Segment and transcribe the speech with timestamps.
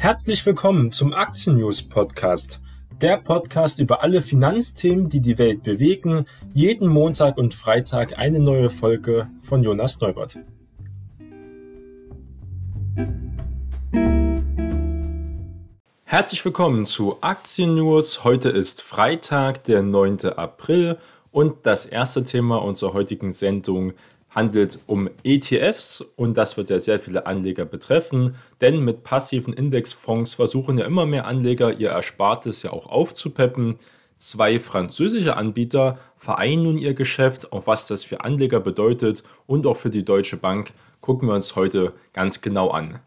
[0.00, 2.58] Herzlich willkommen zum Aktien News Podcast.
[3.02, 6.24] Der Podcast über alle Finanzthemen, die die Welt bewegen.
[6.54, 10.38] Jeden Montag und Freitag eine neue Folge von Jonas Neubert.
[16.04, 18.24] Herzlich willkommen zu Aktien News.
[18.24, 20.30] Heute ist Freitag, der 9.
[20.34, 20.96] April
[21.30, 23.92] und das erste Thema unserer heutigen Sendung
[24.30, 30.34] handelt um ETFs und das wird ja sehr viele Anleger betreffen, denn mit passiven Indexfonds
[30.34, 33.76] versuchen ja immer mehr Anleger ihr Erspartes ja auch aufzupeppen.
[34.16, 39.76] Zwei französische Anbieter vereinen nun ihr Geschäft, auch was das für Anleger bedeutet und auch
[39.76, 43.00] für die Deutsche Bank gucken wir uns heute ganz genau an.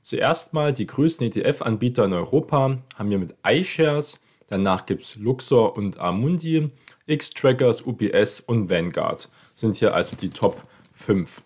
[0.00, 5.76] Zuerst mal die größten ETF-Anbieter in Europa haben wir mit iShares, danach gibt es Luxor
[5.76, 6.70] und Amundi,
[7.06, 10.62] X-Trackers, UPS und Vanguard sind hier also die Top
[10.94, 11.42] 5.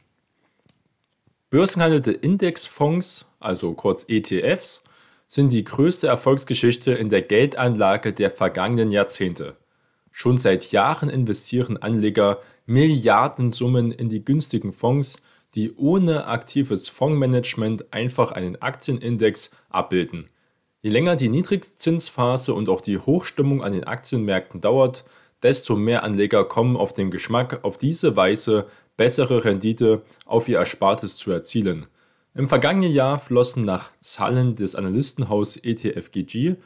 [1.49, 4.85] Börsengehandelte Indexfonds, also kurz ETFs,
[5.27, 9.57] sind die größte Erfolgsgeschichte in der Geldanlage der vergangenen Jahrzehnte.
[10.11, 15.23] Schon seit Jahren investieren Anleger Milliardensummen in die günstigen Fonds,
[15.55, 20.27] die ohne aktives Fondsmanagement einfach einen Aktienindex abbilden.
[20.83, 25.05] Je länger die Niedrigzinsphase und auch die Hochstimmung an den Aktienmärkten dauert,
[25.43, 31.17] desto mehr Anleger kommen auf den Geschmack, auf diese Weise bessere Rendite auf ihr Erspartes
[31.17, 31.87] zu erzielen.
[32.35, 36.57] Im vergangenen Jahr flossen nach Zahlen des Analystenhaus ETFGG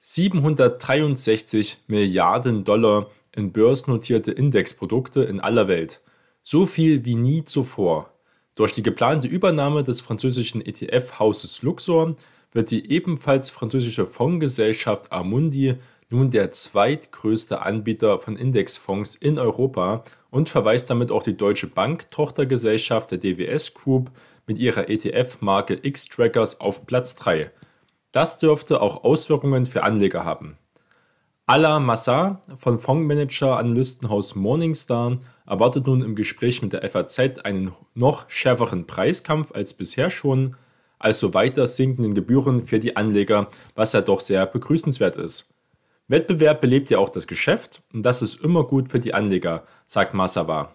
[0.00, 6.00] 763 Milliarden Dollar in börsennotierte Indexprodukte in aller Welt.
[6.42, 8.12] So viel wie nie zuvor.
[8.54, 12.16] Durch die geplante Übernahme des französischen ETF-Hauses Luxor
[12.52, 15.76] wird die ebenfalls französische Fondsgesellschaft Amundi
[16.10, 22.10] nun der zweitgrößte Anbieter von Indexfonds in Europa und verweist damit auch die Deutsche Bank
[22.10, 24.10] Tochtergesellschaft der DWS Group
[24.46, 27.50] mit ihrer ETF-Marke X-Trackers auf Platz 3.
[28.12, 30.56] Das dürfte auch Auswirkungen für Anleger haben.
[31.46, 38.86] Ala Massa von Fondsmanager-Analystenhaus Morningstar erwartet nun im Gespräch mit der FAZ einen noch schärferen
[38.86, 40.56] Preiskampf als bisher schon,
[40.98, 45.54] also weiter sinkenden Gebühren für die Anleger, was ja doch sehr begrüßenswert ist.
[46.08, 50.14] Wettbewerb belebt ja auch das Geschäft und das ist immer gut für die Anleger, sagt
[50.14, 50.74] Masawa.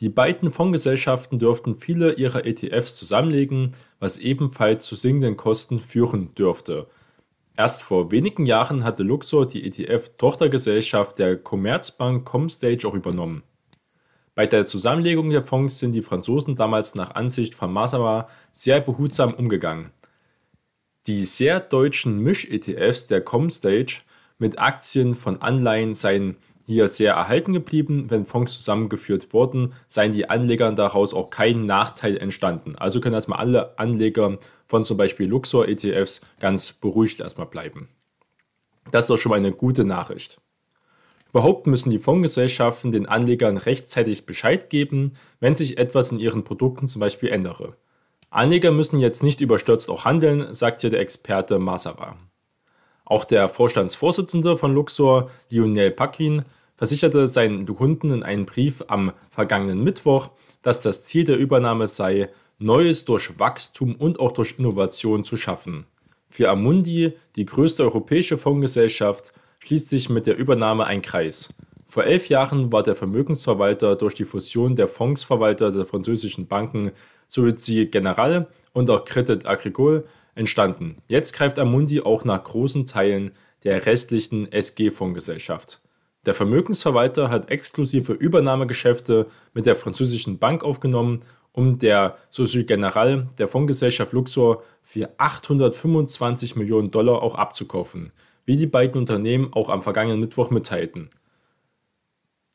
[0.00, 6.84] Die beiden Fondsgesellschaften dürften viele ihrer ETFs zusammenlegen, was ebenfalls zu sinkenden Kosten führen dürfte.
[7.56, 13.42] Erst vor wenigen Jahren hatte Luxor die ETF-Tochtergesellschaft der Commerzbank Comstage auch übernommen.
[14.34, 19.32] Bei der Zusammenlegung der Fonds sind die Franzosen damals nach Ansicht von Masawa sehr behutsam
[19.32, 19.90] umgegangen.
[21.06, 24.02] Die sehr deutschen Misch-ETFs der Comstage
[24.38, 26.36] mit Aktien von Anleihen seien
[26.66, 28.06] hier sehr erhalten geblieben.
[28.08, 32.76] Wenn Fonds zusammengeführt wurden, seien die Anlegern daraus auch kein Nachteil entstanden.
[32.76, 37.88] Also können erstmal alle Anleger von zum Beispiel Luxor-ETFs ganz beruhigt erstmal bleiben.
[38.90, 40.40] Das ist doch schon mal eine gute Nachricht.
[41.30, 46.88] Überhaupt müssen die Fondsgesellschaften den Anlegern rechtzeitig Bescheid geben, wenn sich etwas in ihren Produkten
[46.88, 47.76] zum Beispiel ändere.
[48.30, 52.16] Anleger müssen jetzt nicht überstürzt auch handeln, sagt hier der Experte Masara.
[53.06, 56.42] Auch der Vorstandsvorsitzende von Luxor, Lionel Paquin,
[56.76, 60.30] versicherte seinen Kunden in einem Brief am vergangenen Mittwoch,
[60.62, 62.28] dass das Ziel der Übernahme sei,
[62.58, 65.86] Neues durch Wachstum und auch durch Innovation zu schaffen.
[66.30, 71.50] Für Amundi, die größte europäische Fondsgesellschaft, schließt sich mit der Übernahme ein Kreis.
[71.86, 76.92] Vor elf Jahren war der Vermögensverwalter durch die Fusion der Fondsverwalter der französischen Banken
[77.30, 80.04] Société Générale und auch Crédit Agricole
[80.36, 80.98] entstanden.
[81.08, 83.32] Jetzt greift Amundi auch nach großen Teilen
[83.64, 85.80] der restlichen SG-Fondsgesellschaft.
[86.24, 93.48] Der Vermögensverwalter hat exklusive Übernahmegeschäfte mit der französischen Bank aufgenommen, um der Société Générale der
[93.48, 98.12] Fondsgesellschaft Luxor für 825 Millionen Dollar auch abzukaufen,
[98.44, 101.08] wie die beiden Unternehmen auch am vergangenen Mittwoch mitteilten.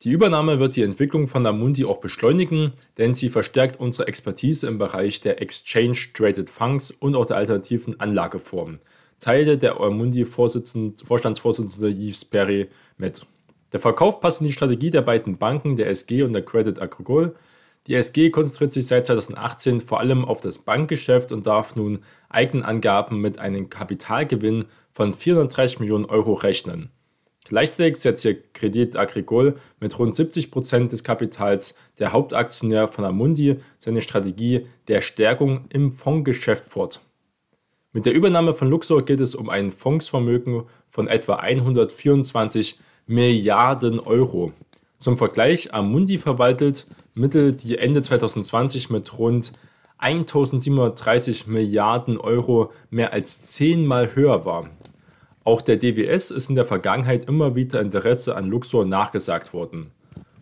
[0.02, 4.76] Die Übernahme wird die Entwicklung von Amundi auch beschleunigen, denn sie verstärkt unsere Expertise im
[4.76, 8.80] Bereich der Exchange Traded Funds und auch der alternativen Anlageformen,
[9.20, 13.24] teilte der Amundi Vorstandsvorsitzende Yves Perry mit.
[13.72, 17.36] Der Verkauf passt in die Strategie der beiden Banken, der SG und der Credit Agricole.
[17.86, 23.20] Die SG konzentriert sich seit 2018 vor allem auf das Bankgeschäft und darf nun Eigenangaben
[23.20, 26.90] mit einem Kapitalgewinn von 430 Millionen Euro rechnen.
[27.44, 33.56] Gleichzeitig setzt hier Credit Agricole mit rund 70 Prozent des Kapitals der Hauptaktionär von Amundi
[33.78, 37.00] seine Strategie der Stärkung im Fondsgeschäft fort.
[37.92, 44.52] Mit der Übernahme von Luxor geht es um ein Fondsvermögen von etwa 124 Milliarden Euro.
[44.98, 49.52] Zum Vergleich, Amundi verwaltet Mittel, die Ende 2020 mit rund
[49.98, 54.70] 1730 Milliarden Euro mehr als zehnmal höher war.
[55.44, 59.90] Auch der DWS ist in der Vergangenheit immer wieder Interesse an Luxor nachgesagt worden.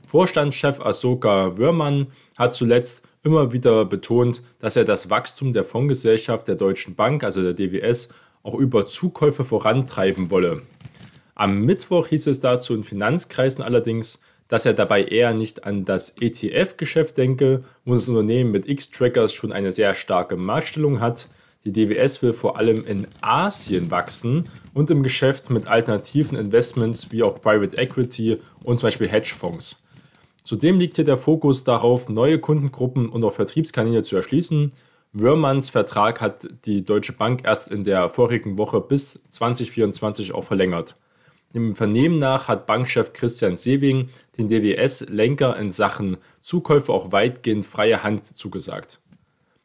[0.06, 2.06] Vorstandschef Asoka Wörmann
[2.37, 7.43] hat zuletzt immer wieder betont, dass er das Wachstum der Fondsgesellschaft der Deutschen Bank, also
[7.43, 8.08] der DWS,
[8.43, 10.62] auch über Zukäufe vorantreiben wolle.
[11.35, 16.17] Am Mittwoch hieß es dazu in Finanzkreisen allerdings, dass er dabei eher nicht an das
[16.20, 21.29] ETF-Geschäft denke, wo das Unternehmen mit X-Trackers schon eine sehr starke Marktstellung hat.
[21.64, 27.22] Die DWS will vor allem in Asien wachsen und im Geschäft mit alternativen Investments wie
[27.22, 29.84] auch Private Equity und zum Beispiel Hedgefonds.
[30.44, 34.72] Zudem liegt hier der Fokus darauf, neue Kundengruppen und auch Vertriebskanäle zu erschließen.
[35.12, 40.96] Wörmanns Vertrag hat die Deutsche Bank erst in der vorigen Woche bis 2024 auch verlängert.
[41.55, 44.08] Dem Vernehmen nach hat Bankchef Christian Sewing
[44.38, 49.00] den DWS-Lenker in Sachen Zukäufe auch weitgehend freie Hand zugesagt.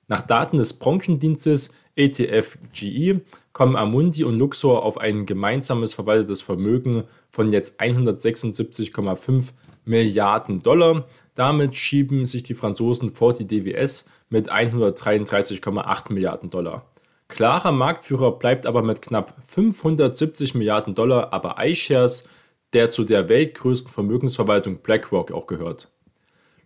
[0.08, 3.22] Nach Daten des Branchendienstes ETF GE
[3.56, 9.52] kommen Amundi und Luxor auf ein gemeinsames verwaltetes Vermögen von jetzt 176,5
[9.86, 11.06] Milliarden Dollar.
[11.36, 16.86] Damit schieben sich die Franzosen vor die DWS mit 133,8 Milliarden Dollar.
[17.30, 22.28] Klarer Marktführer bleibt aber mit knapp 570 Milliarden Dollar aber iShares,
[22.74, 25.88] der zu der weltgrößten Vermögensverwaltung BlackRock auch gehört.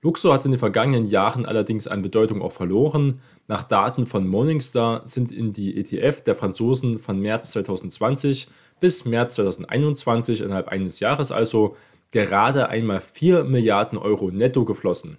[0.02, 3.20] Luxor hat in den vergangenen Jahren allerdings an Bedeutung auch verloren.
[3.50, 8.48] Nach Daten von Morningstar sind in die ETF der Franzosen von März 2020
[8.80, 11.76] bis März 2021 innerhalb eines Jahres also
[12.12, 15.18] gerade einmal 4 Milliarden Euro netto geflossen.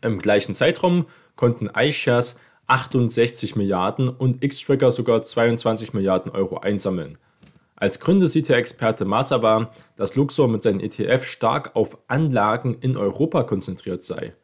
[0.00, 7.16] Im gleichen Zeitraum konnten iShares 68 Milliarden und X-Tracker sogar 22 Milliarden Euro einsammeln.
[7.76, 12.96] Als Gründe sieht der Experte Masaba, dass Luxor mit seinen ETF stark auf Anlagen in
[12.96, 14.34] Europa konzentriert sei.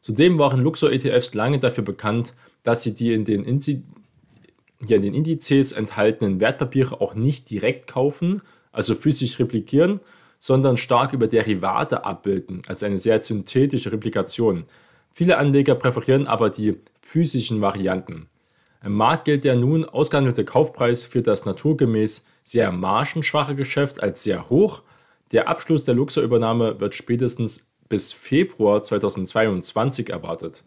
[0.00, 2.32] Zudem waren Luxor-ETFs lange dafür bekannt,
[2.62, 8.42] dass sie die in den, hier in den Indizes enthaltenen Wertpapiere auch nicht direkt kaufen,
[8.72, 10.00] also physisch replikieren,
[10.38, 14.64] sondern stark über Derivate abbilden, also eine sehr synthetische Replikation.
[15.12, 18.28] Viele Anleger präferieren aber die physischen Varianten.
[18.82, 24.48] Im Markt gilt der nun ausgehandelte Kaufpreis für das naturgemäß sehr margenschwache Geschäft als sehr
[24.48, 24.82] hoch.
[25.32, 30.64] Der Abschluss der Luxor-Übernahme wird spätestens bis Februar 2022 erwartet.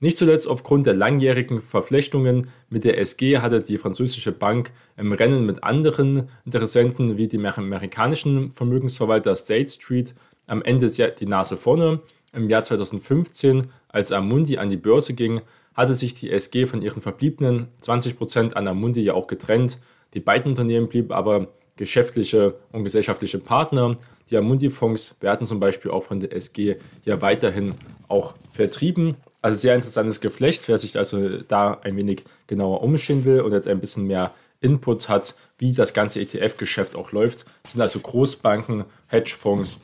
[0.00, 5.46] Nicht zuletzt aufgrund der langjährigen Verflechtungen mit der SG hatte die französische Bank im Rennen
[5.46, 10.14] mit anderen Interessenten wie dem amerikanischen Vermögensverwalter State Street
[10.48, 12.00] am Ende die Nase vorne.
[12.32, 15.40] Im Jahr 2015, als Amundi an die Börse ging,
[15.74, 19.78] hatte sich die SG von ihren verbliebenen 20% an Amundi ja auch getrennt.
[20.14, 23.96] Die beiden Unternehmen blieben aber geschäftliche und gesellschaftliche Partner.
[24.30, 27.74] Die Amundi-Fonds werden zum Beispiel auch von der SG ja weiterhin
[28.08, 29.16] auch vertrieben.
[29.42, 33.68] Also sehr interessantes Geflecht, wer sich also da ein wenig genauer umstehen will und jetzt
[33.68, 39.82] ein bisschen mehr Input hat, wie das ganze ETF-Geschäft auch läuft, sind also Großbanken, Hedgefonds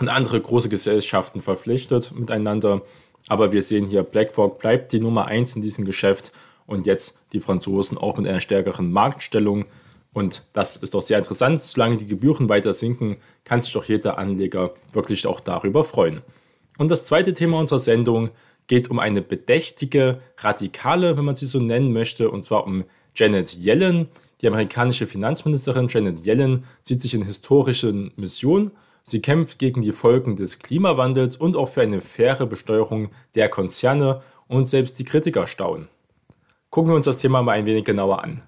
[0.00, 2.82] und andere große Gesellschaften verpflichtet miteinander.
[3.28, 6.32] Aber wir sehen hier, BlackRock bleibt die Nummer 1 in diesem Geschäft
[6.66, 9.64] und jetzt die Franzosen auch mit einer stärkeren Marktstellung.
[10.12, 11.62] Und das ist doch sehr interessant.
[11.62, 16.20] Solange die Gebühren weiter sinken, kann sich doch jeder Anleger wirklich auch darüber freuen.
[16.78, 18.30] Und das zweite Thema unserer Sendung
[18.66, 22.84] geht um eine bedächtige Radikale, wenn man sie so nennen möchte, und zwar um
[23.14, 24.08] Janet Yellen.
[24.40, 28.70] Die amerikanische Finanzministerin Janet Yellen sieht sich in historischen Mission.
[29.02, 34.22] Sie kämpft gegen die Folgen des Klimawandels und auch für eine faire Besteuerung der Konzerne
[34.46, 35.88] und selbst die Kritiker staunen.
[36.70, 38.42] Gucken wir uns das Thema mal ein wenig genauer an.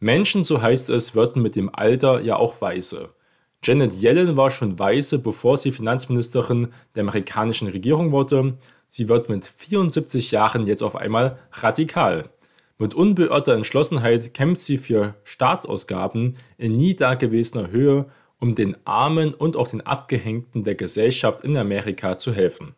[0.00, 3.10] Menschen, so heißt es, würden mit dem Alter ja auch weise.
[3.64, 8.56] Janet Yellen war schon weise, bevor sie Finanzministerin der amerikanischen Regierung wurde.
[8.86, 12.30] Sie wird mit 74 Jahren jetzt auf einmal radikal.
[12.78, 18.06] Mit unbeirrter Entschlossenheit kämpft sie für Staatsausgaben in nie dagewesener Höhe,
[18.38, 22.76] um den Armen und auch den Abgehängten der Gesellschaft in Amerika zu helfen.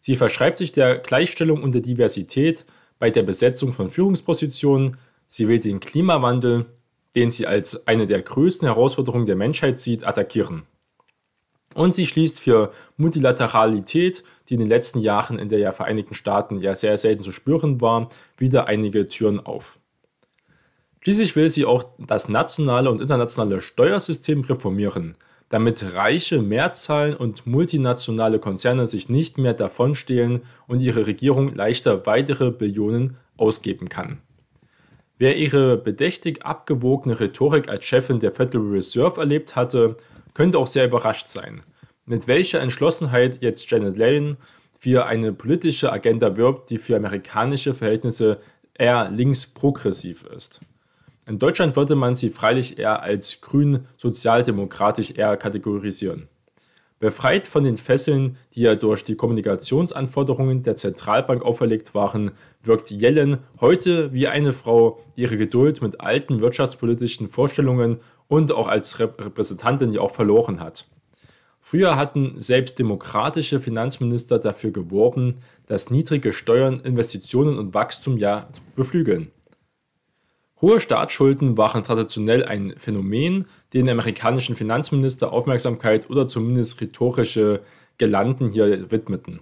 [0.00, 2.64] Sie verschreibt sich der Gleichstellung und der Diversität
[2.98, 4.96] bei der Besetzung von Führungspositionen,
[5.28, 6.66] sie will den Klimawandel
[7.18, 10.62] den sie als eine der größten Herausforderungen der Menschheit sieht, attackieren.
[11.74, 16.76] Und sie schließt für Multilateralität, die in den letzten Jahren in der Vereinigten Staaten ja
[16.76, 19.78] sehr selten zu spüren war, wieder einige Türen auf.
[21.00, 25.16] Schließlich will sie auch das nationale und internationale Steuersystem reformieren,
[25.48, 32.50] damit reiche Mehrzahlen und multinationale Konzerne sich nicht mehr davonstehlen und ihre Regierung leichter weitere
[32.50, 34.20] Billionen ausgeben kann.
[35.18, 39.96] Wer ihre bedächtig abgewogene Rhetorik als Chefin der Federal Reserve erlebt hatte,
[40.32, 41.62] könnte auch sehr überrascht sein.
[42.06, 44.38] Mit welcher Entschlossenheit jetzt Janet Yellen
[44.78, 48.38] für eine politische Agenda wirbt, die für amerikanische Verhältnisse
[48.74, 50.60] eher linksprogressiv ist.
[51.26, 56.28] In Deutschland würde man sie freilich eher als grün-sozialdemokratisch eher kategorisieren.
[57.00, 63.38] Befreit von den Fesseln, die ja durch die Kommunikationsanforderungen der Zentralbank auferlegt waren, wirkt Yellen
[63.60, 69.92] heute wie eine Frau, die ihre Geduld mit alten wirtschaftspolitischen Vorstellungen und auch als Repräsentantin
[69.92, 70.86] ja auch verloren hat.
[71.60, 75.36] Früher hatten selbst demokratische Finanzminister dafür geworben,
[75.66, 79.30] dass niedrige Steuern Investitionen und Wachstum ja beflügeln.
[80.60, 87.62] Hohe Staatsschulden waren traditionell ein Phänomen, den amerikanischen Finanzminister Aufmerksamkeit oder zumindest rhetorische
[87.96, 89.40] Gelanden hier widmeten.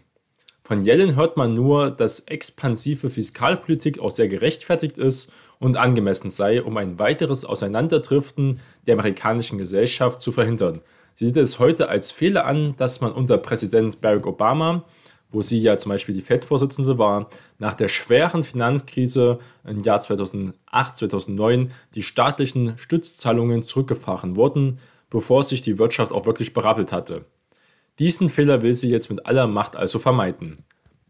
[0.63, 6.63] Von Yellen hört man nur, dass expansive Fiskalpolitik auch sehr gerechtfertigt ist und angemessen sei,
[6.63, 10.83] um ein weiteres Auseinanderdriften der amerikanischen Gesellschaft zu verhindern.
[11.15, 14.85] Sie sieht es heute als Fehler an, dass man unter Präsident Barack Obama
[15.31, 17.29] wo sie ja zum Beispiel die FED-Vorsitzende war,
[17.59, 20.55] nach der schweren Finanzkrise im Jahr 2008,
[20.97, 24.79] 2009 die staatlichen Stützzahlungen zurückgefahren wurden,
[25.11, 27.25] bevor sich die Wirtschaft auch wirklich berappelt hatte.
[27.99, 30.59] Diesen Fehler will sie jetzt mit aller Macht also vermeiden.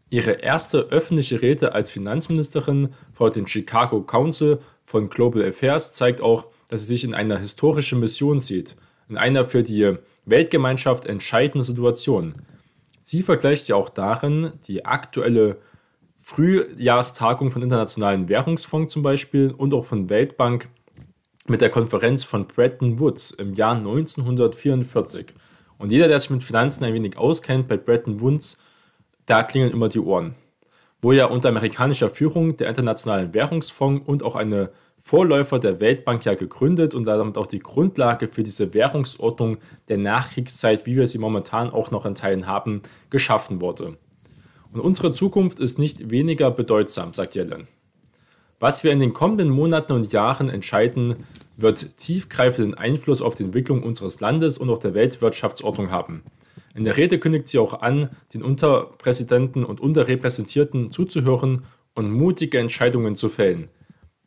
[0.09, 6.47] Ihre erste öffentliche Rede als Finanzministerin vor dem Chicago Council von Global Affairs zeigt auch,
[6.69, 8.77] dass sie sich in einer historischen Mission sieht,
[9.09, 12.35] in einer für die Weltgemeinschaft entscheidenden Situation.
[13.09, 15.59] Sie vergleicht ja auch darin die aktuelle
[16.19, 20.67] Frühjahrstagung von Internationalen Währungsfonds zum Beispiel und auch von Weltbank
[21.47, 25.27] mit der Konferenz von Bretton Woods im Jahr 1944.
[25.77, 28.61] Und jeder, der sich mit Finanzen ein wenig auskennt, bei Bretton Woods,
[29.25, 30.35] da klingeln immer die Ohren.
[31.01, 34.71] Wo ja unter amerikanischer Führung der Internationale Währungsfonds und auch eine
[35.07, 40.85] Vorläufer der Weltbank ja gegründet und damit auch die Grundlage für diese Währungsordnung der Nachkriegszeit,
[40.85, 43.95] wie wir sie momentan auch noch in Teilen haben, geschaffen wurde.
[44.73, 47.69] Und unsere Zukunft ist nicht weniger bedeutsam, sagt Yellen.
[48.59, 51.15] Was wir in den kommenden Monaten und Jahren entscheiden,
[51.55, 56.21] wird tiefgreifenden Einfluss auf die Entwicklung unseres Landes und auch der Weltwirtschaftsordnung haben.
[56.75, 61.63] In der Rede kündigt sie auch an, den Unterpräsidenten und Unterrepräsentierten zuzuhören
[61.95, 63.69] und mutige Entscheidungen zu fällen.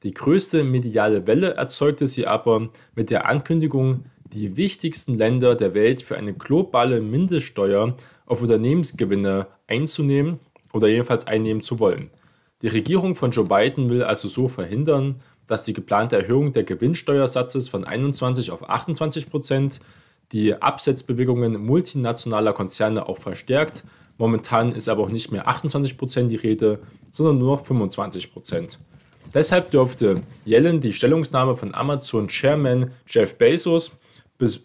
[0.02, 6.02] Die größte mediale Welle erzeugte sie aber mit der Ankündigung, die wichtigsten Länder der Welt
[6.02, 10.38] für eine globale Mindeststeuer auf Unternehmensgewinne einzunehmen
[10.72, 12.10] oder jedenfalls einnehmen zu wollen.
[12.62, 15.16] Die Regierung von Joe Biden will also so verhindern,
[15.46, 19.80] dass die geplante Erhöhung der Gewinnsteuersatzes von 21 auf 28 Prozent
[20.32, 23.84] die Absetzbewegungen multinationaler Konzerne auch verstärkt.
[24.16, 26.80] Momentan ist aber auch nicht mehr 28 Prozent die Rede,
[27.10, 28.78] sondern nur noch 25 Prozent.
[29.32, 33.92] Deshalb durfte Yellen die Stellungnahme von Amazon-Chairman Jeff Bezos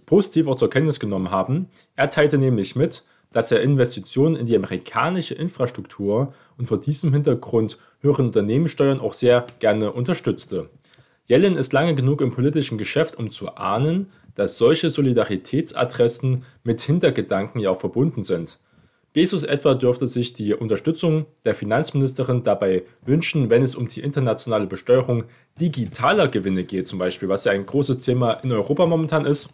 [0.06, 1.68] positiv auch zur Kenntnis genommen haben.
[1.96, 7.78] Er teilte nämlich mit, dass er Investitionen in die amerikanische Infrastruktur und vor diesem Hintergrund
[8.00, 10.70] höhere Unternehmenssteuern auch sehr gerne unterstützte.
[11.28, 17.60] Yellen ist lange genug im politischen Geschäft, um zu ahnen, dass solche Solidaritätsadressen mit Hintergedanken
[17.60, 18.60] ja auch verbunden sind.
[19.16, 24.68] Bezos etwa dürfte sich die Unterstützung der Finanzministerin dabei wünschen, wenn es um die internationale
[24.68, 25.24] Besteuerung
[25.58, 29.54] digitaler Gewinne geht, zum Beispiel, was ja ein großes Thema in Europa momentan ist.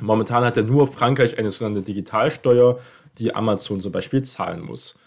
[0.00, 2.78] Momentan hat ja nur Frankreich eine sogenannte Digitalsteuer,
[3.18, 5.00] die Amazon zum Beispiel zahlen muss.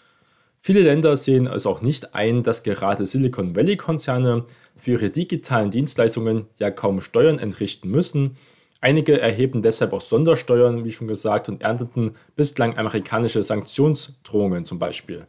[0.60, 4.44] Viele Länder sehen es auch nicht ein, dass gerade Silicon Valley-Konzerne
[4.76, 8.36] für ihre digitalen Dienstleistungen ja kaum Steuern entrichten müssen
[8.84, 15.28] Einige erheben deshalb auch Sondersteuern, wie schon gesagt, und ernteten bislang amerikanische Sanktionsdrohungen zum Beispiel.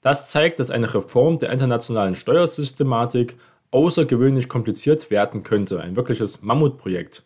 [0.00, 3.36] Das zeigt, dass eine Reform der internationalen Steuersystematik
[3.72, 7.24] außergewöhnlich kompliziert werden könnte, ein wirkliches Mammutprojekt.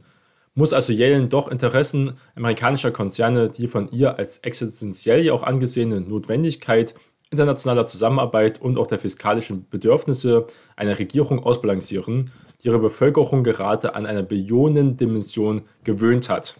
[0.56, 6.94] Muss also Yellen doch Interessen amerikanischer Konzerne, die von ihr als existenziell auch angesehene Notwendigkeit
[7.32, 12.30] internationaler Zusammenarbeit und auch der fiskalischen Bedürfnisse einer Regierung ausbalancieren,
[12.62, 16.56] die ihre Bevölkerung gerade an eine Billionendimension gewöhnt hat.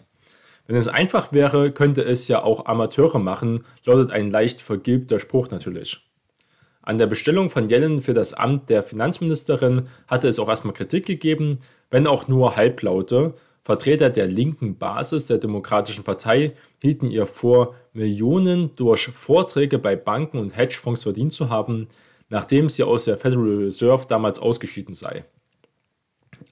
[0.67, 5.49] Wenn es einfach wäre, könnte es ja auch Amateure machen, lautet ein leicht vergilbter Spruch
[5.49, 5.99] natürlich.
[6.81, 11.05] An der Bestellung von Yellen für das Amt der Finanzministerin hatte es auch erstmal Kritik
[11.05, 17.75] gegeben, wenn auch nur halblaute, Vertreter der linken Basis der Demokratischen Partei hielten ihr vor,
[17.93, 21.87] Millionen durch Vorträge bei Banken und Hedgefonds verdient zu haben,
[22.27, 25.23] nachdem sie aus der Federal Reserve damals ausgeschieden sei.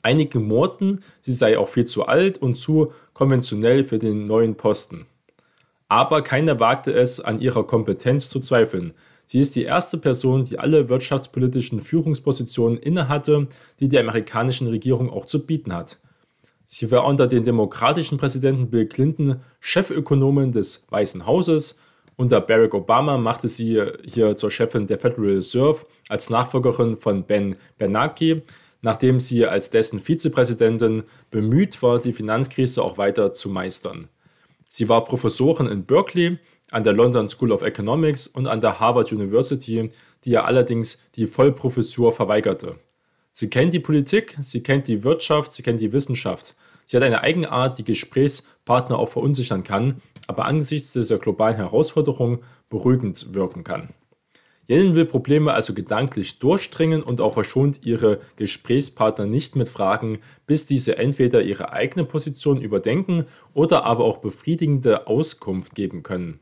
[0.03, 5.05] Einige murrten, sie sei auch viel zu alt und zu konventionell für den neuen Posten.
[5.87, 8.93] Aber keiner wagte es, an ihrer Kompetenz zu zweifeln.
[9.25, 13.47] Sie ist die erste Person, die alle wirtschaftspolitischen Führungspositionen innehatte,
[13.79, 15.99] die die amerikanischen Regierung auch zu bieten hat.
[16.65, 21.77] Sie war unter dem demokratischen Präsidenten Bill Clinton Chefökonomin des Weißen Hauses
[22.15, 27.55] Unter Barack Obama machte sie hier zur Chefin der Federal Reserve als Nachfolgerin von Ben
[27.77, 28.43] Bernanke,
[28.81, 34.09] nachdem sie als dessen Vizepräsidentin bemüht war, die Finanzkrise auch weiter zu meistern.
[34.67, 36.39] Sie war Professorin in Berkeley,
[36.71, 39.91] an der London School of Economics und an der Harvard University,
[40.23, 42.77] die ihr allerdings die Vollprofessur verweigerte.
[43.33, 46.55] Sie kennt die Politik, sie kennt die Wirtschaft, sie kennt die Wissenschaft.
[46.85, 53.33] Sie hat eine Eigenart, die Gesprächspartner auch verunsichern kann, aber angesichts dieser globalen Herausforderung beruhigend
[53.33, 53.89] wirken kann.
[54.67, 60.65] Yellen will Probleme also gedanklich durchdringen und auch verschont ihre Gesprächspartner nicht mit Fragen, bis
[60.65, 66.39] diese entweder ihre eigene Position überdenken oder aber auch befriedigende Auskunft geben können.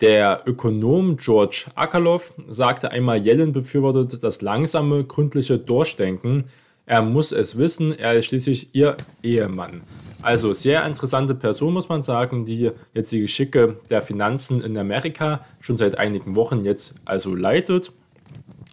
[0.00, 6.44] Der Ökonom George Akerlof sagte einmal, Yellen befürwortet das langsame, gründliche Durchdenken.
[6.86, 9.82] Er muss es wissen, er ist schließlich ihr Ehemann.
[10.22, 15.44] Also sehr interessante Person, muss man sagen, die jetzt die Geschicke der Finanzen in Amerika
[15.60, 17.92] schon seit einigen Wochen jetzt also leitet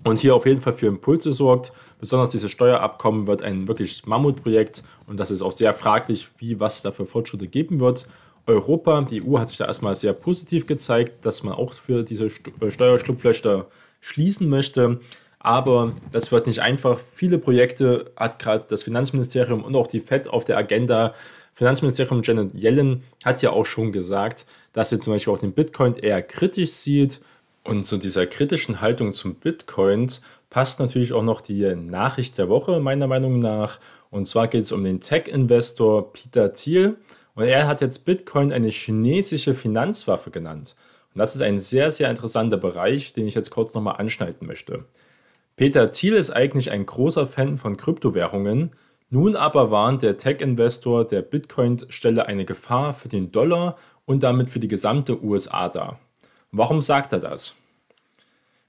[0.04, 1.72] und hier auf jeden Fall für Impulse sorgt.
[2.00, 6.82] Besonders dieses Steuerabkommen wird ein wirklich Mammutprojekt und das ist auch sehr fraglich, wie was
[6.82, 8.08] da für Fortschritte geben wird.
[8.46, 12.28] Europa, die EU hat sich da erstmal sehr positiv gezeigt, dass man auch für diese
[12.28, 13.68] äh, Steuerschlupflöcher
[14.00, 15.00] schließen möchte.
[15.48, 17.00] Aber das wird nicht einfach.
[17.14, 21.14] Viele Projekte hat gerade das Finanzministerium und auch die FED auf der Agenda.
[21.54, 25.96] Finanzministerium Janet Yellen hat ja auch schon gesagt, dass sie zum Beispiel auch den Bitcoin
[25.96, 27.22] eher kritisch sieht.
[27.64, 30.12] Und zu dieser kritischen Haltung zum Bitcoin
[30.50, 33.80] passt natürlich auch noch die Nachricht der Woche, meiner Meinung nach.
[34.10, 36.98] Und zwar geht es um den Tech-Investor Peter Thiel.
[37.36, 40.76] Und er hat jetzt Bitcoin eine chinesische Finanzwaffe genannt.
[41.14, 44.84] Und das ist ein sehr, sehr interessanter Bereich, den ich jetzt kurz nochmal anschneiden möchte.
[45.58, 48.74] Peter Thiel ist eigentlich ein großer Fan von Kryptowährungen.
[49.10, 54.52] Nun aber warnt der Tech-Investor, der Bitcoin stelle eine Gefahr für den Dollar und damit
[54.52, 56.00] für die gesamte USA dar.
[56.52, 57.56] Warum sagt er das?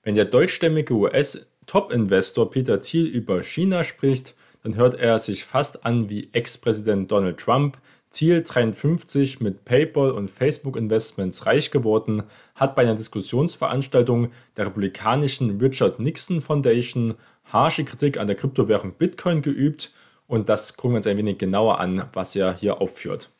[0.03, 6.09] Wenn der deutschstämmige US-Top-Investor Peter Thiel über China spricht, dann hört er sich fast an
[6.09, 7.77] wie Ex-Präsident Donald Trump,
[8.11, 12.23] Ziel 53 mit PayPal und Facebook Investments reich geworden,
[12.55, 19.43] hat bei einer Diskussionsveranstaltung der republikanischen Richard Nixon Foundation harsche Kritik an der Kryptowährung Bitcoin
[19.43, 19.93] geübt
[20.27, 23.31] und das gucken wir uns ein wenig genauer an, was er hier aufführt.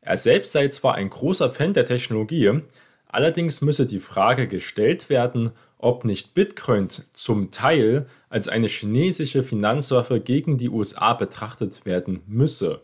[0.00, 2.60] Er selbst sei zwar ein großer Fan der Technologie,
[3.08, 10.20] allerdings müsse die Frage gestellt werden, ob nicht Bitcoin zum Teil als eine chinesische Finanzwaffe
[10.20, 12.80] gegen die USA betrachtet werden müsse.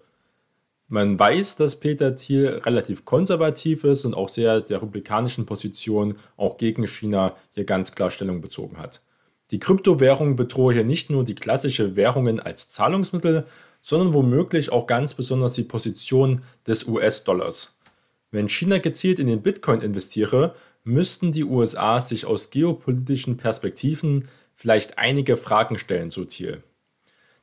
[0.94, 6.57] Man weiß, dass Peter Thiel relativ konservativ ist und auch sehr der republikanischen Position auch
[6.57, 9.02] gegen China hier ganz klar Stellung bezogen hat.
[9.50, 13.44] Die Kryptowährung bedrohe hier nicht nur die klassische Währungen als Zahlungsmittel,
[13.80, 17.76] sondern womöglich auch ganz besonders die Position des US-Dollars.
[18.30, 20.54] Wenn China gezielt in den Bitcoin investiere,
[20.85, 26.62] müssten die USA sich aus geopolitischen Perspektiven vielleicht einige Fragen stellen, so Thiel.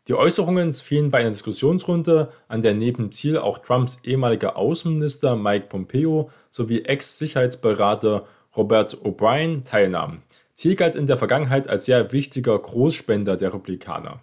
[0.07, 5.67] Die Äußerungen fielen bei einer Diskussionsrunde, an der neben Ziel auch Trumps ehemaliger Außenminister Mike
[5.69, 10.23] Pompeo sowie Ex-Sicherheitsberater Robert O'Brien teilnahmen.
[10.55, 14.21] Thiel galt in der Vergangenheit als sehr wichtiger Großspender der Republikaner.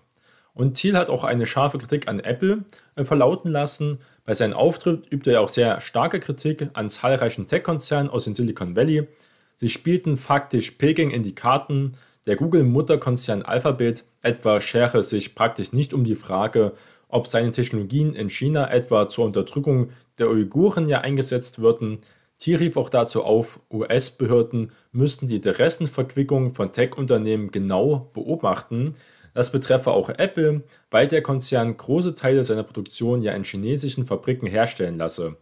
[0.52, 2.64] Und Thiel hat auch eine scharfe Kritik an Apple
[2.96, 4.00] äh, verlauten lassen.
[4.24, 8.74] Bei seinem Auftritt übte er auch sehr starke Kritik an zahlreichen Tech-Konzernen aus dem Silicon
[8.74, 9.06] Valley.
[9.54, 11.94] Sie spielten faktisch Peking in die Karten,
[12.28, 16.74] der Google-Mutterkonzern Alphabet etwa schere sich praktisch nicht um die Frage,
[17.08, 19.88] ob seine Technologien in China etwa zur Unterdrückung
[20.18, 22.00] der Uiguren ja eingesetzt würden.
[22.38, 28.94] Thiel rief auch dazu auf, US-Behörden müssten die Interessenverquickung von Tech-Unternehmen genau beobachten.
[29.32, 34.46] Das betreffe auch Apple, weil der Konzern große Teile seiner Produktion ja in chinesischen Fabriken
[34.46, 35.36] herstellen lasse,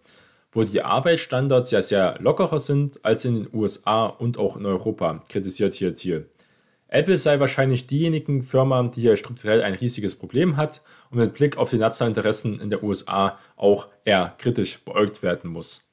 [0.53, 5.25] wo die Arbeitsstandards ja sehr lockerer sind als in den USA und auch in Europa,
[5.29, 6.29] kritisiert hier Thiel.
[6.97, 10.81] Apple sei wahrscheinlich diejenige Firma, die hier strukturell ein riesiges Problem hat
[11.11, 15.51] und mit Blick auf die nationalen Interessen in der USA auch eher kritisch beäugt werden
[15.51, 15.91] muss.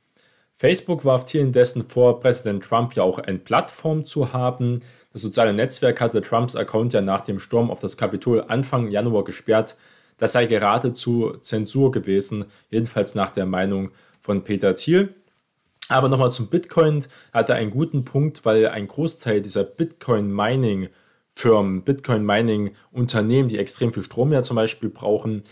[0.55, 4.79] Facebook warf hier indessen vor, Präsident Trump ja auch eine Plattform zu haben.
[5.11, 9.25] Das soziale Netzwerk hatte Trumps Account ja nach dem Sturm auf das Kapitol Anfang Januar
[9.25, 9.75] gesperrt.
[10.17, 15.13] Das sei geradezu Zensur gewesen, jedenfalls nach der Meinung von Peter Thiel.
[15.93, 23.47] Aber nochmal zum Bitcoin hat er einen guten Punkt, weil ein Großteil dieser Bitcoin-Mining-Firmen, Bitcoin-Mining-Unternehmen,
[23.47, 25.43] die extrem viel Strom ja zum Beispiel brauchen,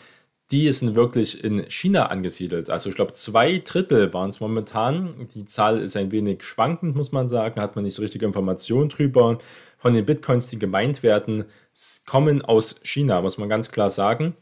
[0.50, 2.72] die sind wirklich in China angesiedelt.
[2.72, 5.28] Also ich glaube, zwei Drittel waren es momentan.
[5.36, 8.90] Die Zahl ist ein wenig schwankend, muss man sagen, hat man nicht so richtige Informationen
[8.90, 9.38] drüber.
[9.78, 11.46] Von den Bitcoins, die gemeint werden,
[12.08, 14.36] kommen aus China, muss man ganz klar sagen.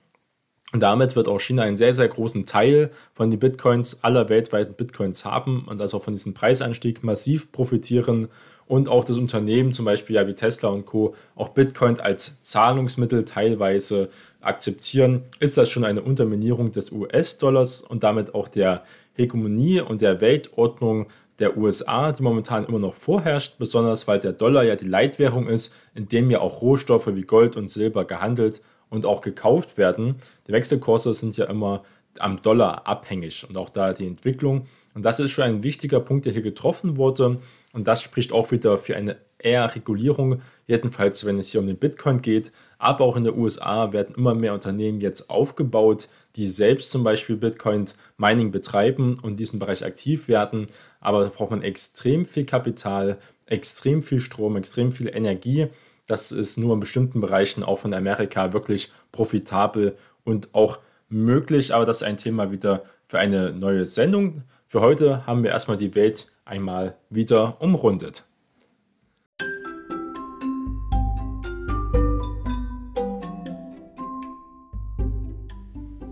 [0.71, 4.75] Und damit wird auch China einen sehr, sehr großen Teil von den Bitcoins aller weltweiten
[4.75, 8.27] Bitcoins haben und also von diesem Preisanstieg massiv profitieren
[8.69, 13.25] und auch das Unternehmen, zum Beispiel ja wie Tesla und Co., auch Bitcoin als Zahlungsmittel
[13.25, 14.09] teilweise
[14.41, 20.21] akzeptieren, ist das schon eine Unterminierung des US-Dollars und damit auch der Hegemonie und der
[20.21, 21.07] Weltordnung
[21.39, 25.75] der USA, die momentan immer noch vorherrscht, besonders weil der Dollar ja die Leitwährung ist,
[25.95, 30.15] in dem ja auch Rohstoffe wie Gold und Silber gehandelt und auch gekauft werden.
[30.47, 31.83] Die Wechselkurse sind ja immer
[32.17, 34.67] am Dollar abhängig und auch da die Entwicklung.
[34.93, 37.39] Und das ist schon ein wichtiger Punkt, der hier getroffen wurde.
[37.73, 41.77] Und das spricht auch wieder für eine eher Regulierung, jedenfalls wenn es hier um den
[41.77, 42.51] Bitcoin geht.
[42.77, 47.37] Aber auch in den USA werden immer mehr Unternehmen jetzt aufgebaut, die selbst zum Beispiel
[47.37, 50.67] Bitcoin-Mining betreiben und in diesem Bereich aktiv werden.
[50.99, 55.67] Aber da braucht man extrem viel Kapital, extrem viel Strom, extrem viel Energie.
[56.09, 61.75] Das ist nur in bestimmten Bereichen auch von Amerika wirklich profitabel und auch möglich.
[61.75, 64.41] Aber das ist ein Thema wieder für eine neue Sendung.
[64.65, 68.25] Für heute haben wir erstmal die Welt einmal wieder umrundet.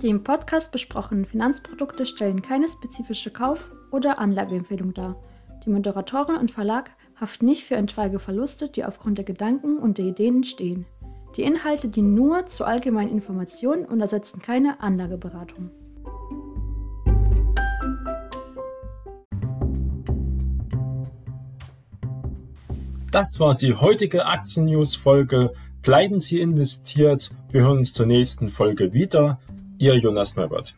[0.04, 5.16] Die im Podcast besprochenen Finanzprodukte stellen keine spezifische Kauf- oder Anlageempfehlung dar.
[5.66, 10.06] Die Moderatorin und Verlag haften nicht für etwaige Verluste, die aufgrund der Gedanken und der
[10.06, 10.86] Ideen entstehen.
[11.36, 15.72] Die Inhalte dienen nur zur allgemeinen Information und ersetzen keine Anlageberatung.
[23.12, 25.54] Das war die heutige Aktien-News-Folge.
[25.82, 27.32] Bleiben Sie investiert.
[27.52, 29.40] Wir hören uns zur nächsten Folge wieder.
[29.80, 30.76] Ihr Jonas Neubert.